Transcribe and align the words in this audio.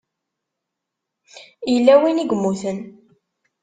Yella 1.71 1.93
win 2.01 2.21
i 2.23 2.25
yemmuten. 2.29 2.77